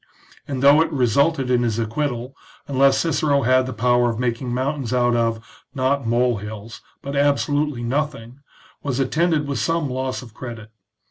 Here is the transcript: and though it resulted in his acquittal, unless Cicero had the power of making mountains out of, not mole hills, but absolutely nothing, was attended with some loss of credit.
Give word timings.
and 0.47 0.63
though 0.63 0.81
it 0.81 0.91
resulted 0.91 1.51
in 1.51 1.61
his 1.61 1.77
acquittal, 1.77 2.35
unless 2.67 2.97
Cicero 2.97 3.43
had 3.43 3.67
the 3.67 3.71
power 3.71 4.09
of 4.09 4.17
making 4.17 4.51
mountains 4.51 4.91
out 4.95 5.15
of, 5.15 5.45
not 5.75 6.07
mole 6.07 6.37
hills, 6.37 6.81
but 7.03 7.15
absolutely 7.15 7.83
nothing, 7.83 8.39
was 8.81 8.99
attended 8.99 9.47
with 9.47 9.59
some 9.59 9.91
loss 9.91 10.23
of 10.23 10.33
credit. 10.33 10.71